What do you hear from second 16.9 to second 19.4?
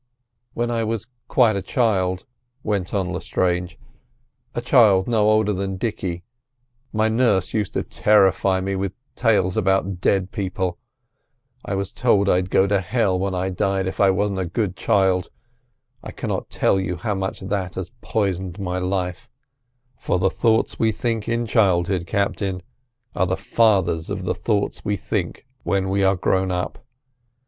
how much that has poisoned my life,